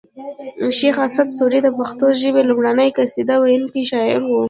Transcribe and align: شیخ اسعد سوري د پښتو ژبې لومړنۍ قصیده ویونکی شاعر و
شیخ 0.77 0.95
اسعد 1.05 1.27
سوري 1.37 1.59
د 1.63 1.67
پښتو 1.77 2.05
ژبې 2.21 2.41
لومړنۍ 2.49 2.89
قصیده 2.97 3.35
ویونکی 3.39 3.81
شاعر 3.91 4.19
و 4.25 4.31